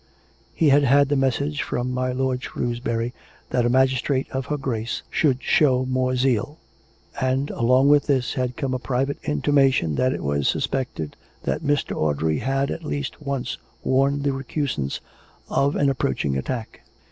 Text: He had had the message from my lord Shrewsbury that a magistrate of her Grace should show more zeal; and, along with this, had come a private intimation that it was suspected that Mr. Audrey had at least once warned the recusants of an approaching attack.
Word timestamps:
He 0.55 0.69
had 0.69 0.83
had 0.83 1.09
the 1.09 1.15
message 1.15 1.61
from 1.61 1.91
my 1.91 2.11
lord 2.11 2.41
Shrewsbury 2.41 3.13
that 3.51 3.67
a 3.67 3.69
magistrate 3.69 4.25
of 4.31 4.47
her 4.47 4.57
Grace 4.57 5.03
should 5.11 5.43
show 5.43 5.85
more 5.85 6.15
zeal; 6.15 6.57
and, 7.21 7.51
along 7.51 7.87
with 7.87 8.07
this, 8.07 8.33
had 8.33 8.57
come 8.57 8.73
a 8.73 8.79
private 8.79 9.19
intimation 9.23 9.93
that 9.97 10.11
it 10.11 10.23
was 10.23 10.47
suspected 10.47 11.17
that 11.43 11.61
Mr. 11.61 11.95
Audrey 11.95 12.39
had 12.39 12.71
at 12.71 12.83
least 12.83 13.21
once 13.21 13.59
warned 13.83 14.23
the 14.23 14.33
recusants 14.33 15.01
of 15.49 15.75
an 15.75 15.87
approaching 15.87 16.35
attack. 16.35 16.81